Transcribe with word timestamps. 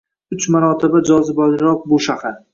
Uch 0.35 0.47
marotaba 0.55 1.03
jozibaliroq 1.11 1.87
bu 1.95 2.03
shahar. 2.09 2.43